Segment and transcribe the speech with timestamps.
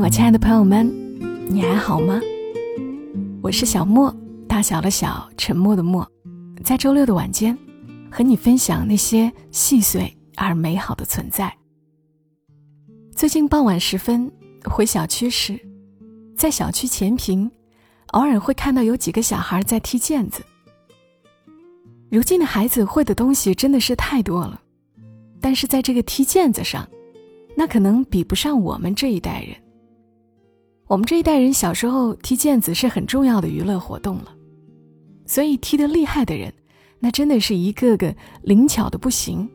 [0.00, 0.86] 我亲爱的朋友们，
[1.48, 2.20] 你还好吗？
[3.42, 4.14] 我是小莫，
[4.46, 6.06] 大小的小，沉默的默，
[6.62, 7.56] 在周六的晚间，
[8.10, 11.52] 和你分享那些细碎而美好的存在。
[13.14, 14.30] 最近傍晚时分
[14.64, 15.58] 回小区时，
[16.36, 17.50] 在小区前坪，
[18.08, 20.44] 偶尔会看到有几个小孩在踢毽子。
[22.10, 24.60] 如今的孩子会的东西真的是太多了，
[25.40, 26.86] 但是在这个踢毽子上。
[27.56, 29.56] 那可能比不上我们这一代人。
[30.88, 34.32] 我们这一代人小时候踢毽子是很重要的娱乐活动了，
[35.26, 36.52] 所以踢得厉害的人，
[37.00, 39.48] 那真的是一个个灵巧的不行。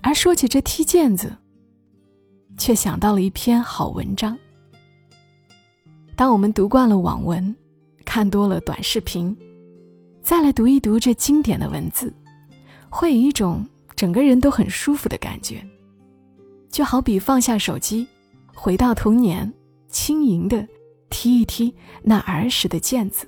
[0.00, 1.36] 而说起这踢毽子，
[2.58, 4.36] 却想到了一篇好文章。
[6.16, 7.54] 当我们读惯了网文，
[8.04, 9.36] 看多了短视频，
[10.22, 12.12] 再来读一读这经典的文字，
[12.90, 13.64] 会有一种
[13.94, 15.64] 整个人都很舒服的感觉。
[16.68, 18.06] 就好比放下手机，
[18.52, 19.52] 回到童年，
[19.94, 20.66] 轻盈的
[21.08, 23.24] 踢一踢那儿时的毽子。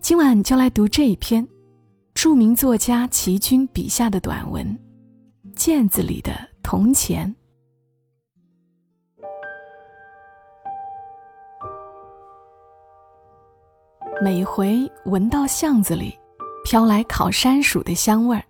[0.00, 1.46] 今晚就来读这一篇，
[2.14, 4.64] 著名作家齐君笔下的短文
[5.58, 7.34] 《毽子里的铜钱》。
[14.22, 16.16] 每回闻到巷子里
[16.64, 18.44] 飘来烤山薯的香味儿，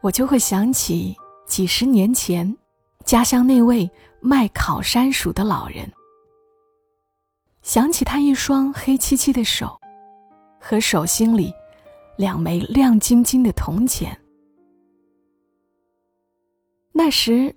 [0.00, 1.16] 我就会想起。
[1.46, 2.56] 几十年前，
[3.04, 3.88] 家乡那位
[4.20, 5.90] 卖烤山薯的老人，
[7.60, 9.78] 想起他一双黑漆漆的手，
[10.58, 11.52] 和手心里
[12.16, 14.18] 两枚亮晶晶的铜钱。
[16.92, 17.54] 那时，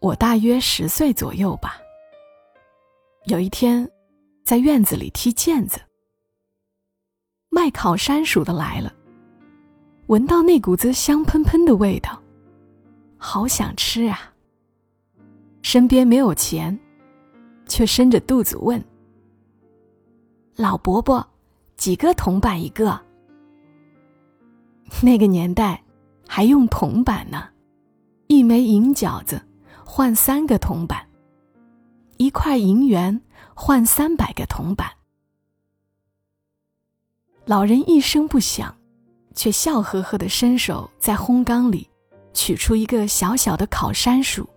[0.00, 1.78] 我大约十岁左右吧。
[3.26, 3.88] 有一天，
[4.44, 5.80] 在院子里踢毽子，
[7.48, 8.92] 卖烤山薯的来了，
[10.08, 12.20] 闻到那股子香喷喷的味道。
[13.16, 14.31] 好想吃啊！
[15.62, 16.78] 身边没有钱，
[17.66, 18.82] 却伸着肚子问
[20.56, 21.26] ：“老伯伯，
[21.76, 23.00] 几个铜板一个？”
[25.02, 25.82] 那个年代
[26.28, 27.48] 还用铜板呢，
[28.26, 29.40] 一枚银饺子
[29.84, 31.08] 换三个铜板，
[32.18, 33.20] 一块银元
[33.54, 34.90] 换三百个铜板。
[37.46, 38.76] 老人一声不响，
[39.34, 41.88] 却笑呵呵的伸手在烘缸里。
[42.34, 44.48] 取出一个小小的烤山薯，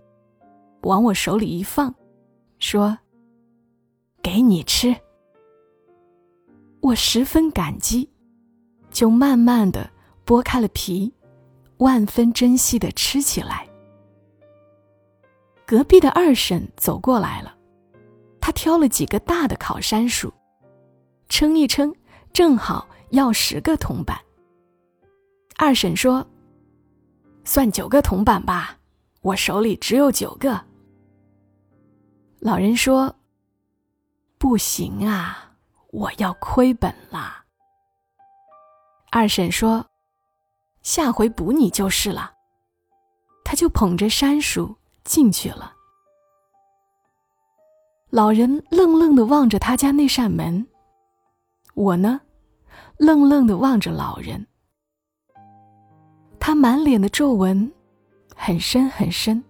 [0.86, 1.94] 往我手里一放，
[2.58, 2.96] 说
[4.22, 4.94] ：“给你吃。”
[6.80, 8.08] 我十分感激，
[8.90, 9.90] 就慢慢的
[10.24, 11.12] 剥开了皮，
[11.78, 13.68] 万分珍惜的吃起来。
[15.66, 17.56] 隔壁的二婶走过来了，
[18.40, 20.32] 她挑了几个大的烤山薯，
[21.28, 21.92] 称一称，
[22.32, 24.16] 正好要十个铜板。
[25.56, 26.24] 二婶说。
[27.44, 28.76] 算九个铜板吧，
[29.22, 30.60] 我手里只有九个。
[32.38, 33.14] 老人说
[34.38, 35.52] ：“不行啊，
[35.90, 37.44] 我要亏本了。”
[39.10, 39.84] 二婶说
[40.82, 42.34] ：“下回补你就是了。”
[43.44, 45.72] 他就捧着山薯进去了。
[48.10, 50.66] 老人愣愣的望着他家那扇门，
[51.74, 52.20] 我呢，
[52.98, 54.46] 愣愣的望着老人。
[56.38, 57.72] 他满脸的皱纹，
[58.34, 59.42] 很深很深，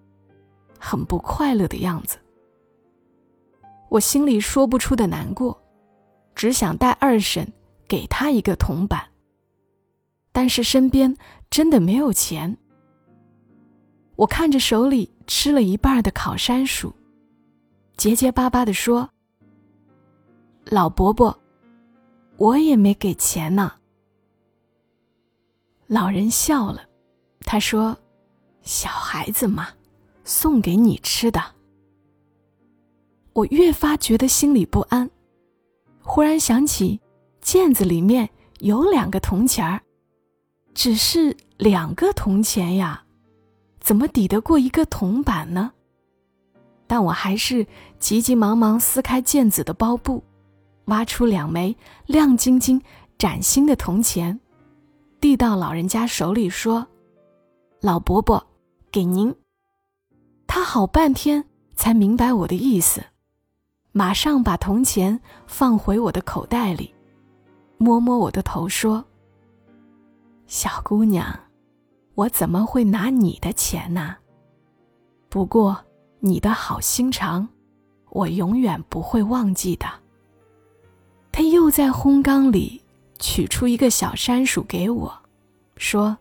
[0.78, 2.18] 很不快乐的样子。
[3.88, 5.62] 我心里说不出的难过，
[6.34, 7.50] 只想带二婶
[7.88, 9.08] 给他一个铜板。
[10.32, 11.16] 但是身边
[11.48, 12.56] 真的没有钱。
[14.16, 16.94] 我看着手里吃了一半的烤山薯，
[17.96, 19.08] 结结巴巴的说
[20.68, 21.38] ：“老伯伯，
[22.36, 23.72] 我也没给钱呢。”
[25.88, 26.82] 老人笑了，
[27.40, 27.96] 他说
[28.62, 29.68] ：“小孩子嘛，
[30.24, 31.42] 送给你吃的。”
[33.36, 35.10] 我越发觉得心里不安，
[36.00, 36.98] 忽然想起
[37.42, 38.26] 毽子里面
[38.60, 39.82] 有两个铜钱儿，
[40.72, 43.04] 只是两个铜钱呀，
[43.78, 45.70] 怎么抵得过一个铜板呢？
[46.86, 47.66] 但我还是
[47.98, 50.24] 急急忙忙撕开毽子的包布，
[50.86, 52.80] 挖出两枚亮晶晶、
[53.18, 54.40] 崭新的铜钱。
[55.20, 56.86] 递到老人家手里，说
[57.82, 58.46] ：“老伯伯，
[58.90, 59.34] 给您。”
[60.48, 61.44] 他好半天
[61.74, 63.04] 才明白我的意思，
[63.96, 66.94] 马上把铜钱放回我的口袋里，
[67.78, 69.02] 摸摸我的头说
[70.46, 71.34] ：“小姑娘，
[72.14, 74.14] 我怎么会拿你的钱呢？
[75.30, 75.82] 不过
[76.20, 77.48] 你的好心肠，
[78.10, 79.86] 我永远不会忘记的。”
[81.32, 82.82] 他又在烘缸里。
[83.18, 85.10] 取出一个小山薯给我，
[85.78, 86.18] 说：“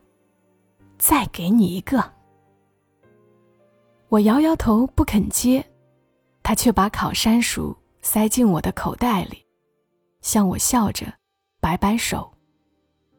[0.97, 2.01] 再给你一个。”
[4.07, 5.61] 我摇摇头不肯接，
[6.45, 9.43] 他却把烤山薯塞进我的口袋里，
[10.21, 11.11] 向我笑着，
[11.59, 12.31] 摆摆手，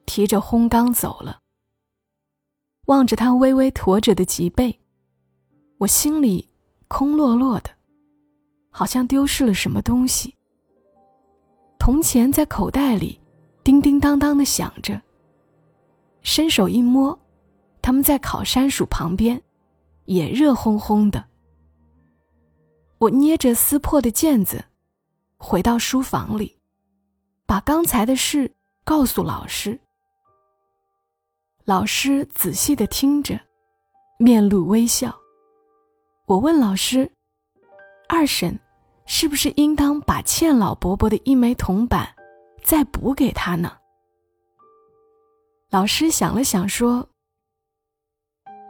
[0.06, 1.40] 提着烘缸走了。
[2.84, 4.78] 望着他微微驼着的脊背，
[5.78, 6.49] 我心里
[6.87, 7.70] 空落落的，
[8.70, 10.32] 好像丢失了什么东西。
[11.81, 13.20] 铜钱在口袋里
[13.64, 15.02] 叮叮当当的响着。
[16.23, 17.19] 伸手一摸，
[17.82, 19.43] 他们在烤山薯旁边，
[20.05, 21.25] 也热烘烘的。
[22.98, 24.64] 我捏着撕破的毽子，
[25.37, 26.58] 回到书房里，
[27.44, 28.50] 把刚才的事
[28.84, 29.78] 告诉老师。
[31.64, 33.38] 老师仔细的听着，
[34.19, 35.14] 面露微笑。
[36.25, 37.10] 我问老师
[38.08, 38.58] ：“二婶，
[39.04, 42.08] 是不是应当把欠老伯伯的一枚铜板
[42.62, 43.76] 再补给他呢？”
[45.69, 47.06] 老师想了想，说：“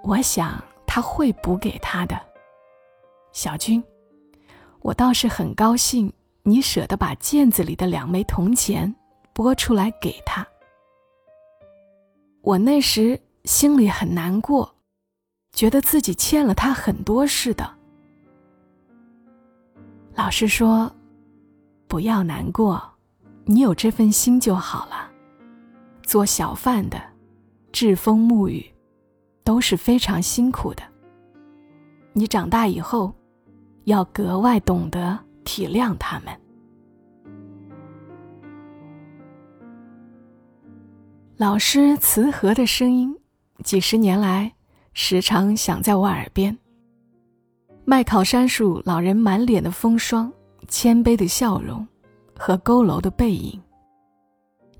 [0.02, 2.20] 我想他会补给他的，
[3.32, 3.82] 小军，
[4.86, 6.12] 我倒是很高兴，
[6.44, 8.94] 你舍得把毽子里的两枚铜钱
[9.32, 10.46] 拨出来给他。
[12.40, 14.72] 我那时心里很难过，
[15.52, 17.68] 觉得自己欠了他很多似的。”
[20.14, 20.88] 老师说
[21.88, 22.80] ：“不要难过，
[23.44, 25.10] 你有这份心就好了。”
[26.04, 27.02] 做小贩的，
[27.72, 28.64] 栉风沐雨，
[29.42, 30.84] 都是非常辛苦的。
[32.12, 33.12] 你长大以后，
[33.86, 36.36] 要格外懂得体谅他们。
[41.36, 43.16] 老师慈和的声音，
[43.62, 44.52] 几十年来
[44.92, 46.56] 时常响在我耳边。
[47.84, 50.32] 卖烤山薯老人满脸的风霜、
[50.66, 51.86] 谦卑的笑容
[52.36, 53.60] 和佝偻的背影。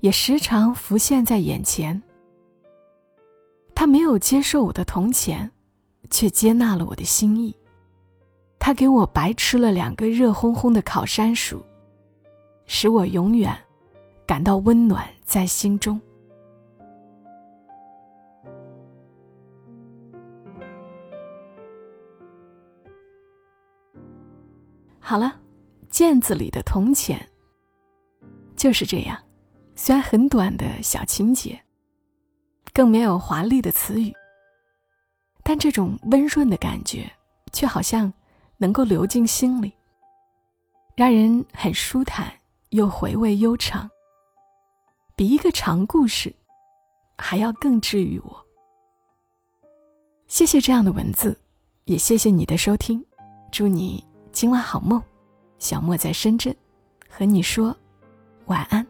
[0.01, 2.01] 也时常浮现在眼前。
[3.73, 5.49] 他没有接受我的铜钱，
[6.09, 7.55] 却接纳了我的心意。
[8.67, 11.63] 他给我白吃了两个热烘烘的烤山薯，
[12.65, 13.57] 使我永远
[14.25, 15.97] 感到温暖在心中。
[24.99, 25.39] 好了，
[25.89, 27.25] 毽子里的铜钱
[28.57, 29.17] 就是这样。
[29.77, 31.57] 虽然很短的小情节，
[32.73, 34.13] 更没有华丽的词语，
[35.41, 37.09] 但这种温润的感觉，
[37.53, 38.11] 却好像
[38.57, 39.73] 能够流进心里，
[40.95, 42.33] 让人很舒坦
[42.69, 43.89] 又回味悠长，
[45.15, 46.33] 比一个长故事
[47.17, 48.45] 还要更治愈我。
[50.27, 51.39] 谢谢这样的文字，
[51.85, 53.03] 也谢谢你的收听，
[53.51, 55.01] 祝你今晚好梦。
[55.59, 56.55] 小莫在深圳，
[57.09, 57.75] 和你说
[58.45, 58.85] 晚安。